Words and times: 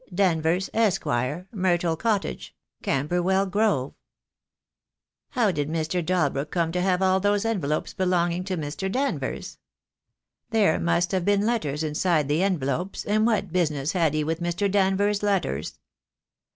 Danvers, 0.11 0.67
Esq., 0.73 1.05
Myrtle 1.51 1.95
Cottage, 1.95 2.55
Camberwell 2.81 3.45
Grove. 3.45 3.93
How 5.29 5.51
did 5.51 5.69
Mr. 5.69 6.03
Dalbrook 6.03 6.49
come 6.49 6.71
to 6.71 6.81
have 6.81 7.03
all 7.03 7.19
those 7.19 7.45
envelopes 7.45 7.93
belonging 7.93 8.43
to 8.45 8.57
Mr. 8.57 8.91
Danvers? 8.91 9.59
There 10.49 10.79
must 10.79 11.11
have 11.11 11.23
been 11.23 11.45
letters 11.45 11.83
inside 11.83 12.27
the 12.29 12.41
envelopes, 12.41 13.05
and 13.05 13.27
what 13.27 13.53
business 13.53 13.91
had 13.91 14.15
he 14.15 14.23
with 14.23 14.41
Mr. 14.41 14.71
Danvers' 14.71 15.21
letters?" 15.21 15.77